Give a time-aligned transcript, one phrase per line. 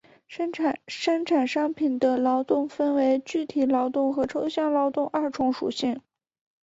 [0.27, 6.01] 生产商品的劳动分为具体劳动和抽象劳动二重属性。